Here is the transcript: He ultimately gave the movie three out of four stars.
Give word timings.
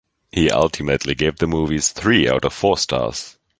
He 0.31 0.49
ultimately 0.49 1.13
gave 1.13 1.37
the 1.37 1.45
movie 1.45 1.77
three 1.77 2.27
out 2.27 2.43
of 2.43 2.53
four 2.53 2.75
stars. 2.79 3.37